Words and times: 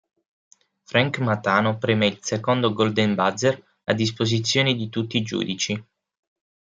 Frank 0.81 1.19
Matano 1.19 1.77
preme 1.77 2.07
il 2.07 2.17
secondo 2.21 2.73
"golden 2.73 3.13
buzzer" 3.13 3.63
a 3.83 3.93
disposizione 3.93 4.73
di 4.73 4.89
tutti 4.89 5.17
i 5.17 5.21
giudici. 5.21 5.85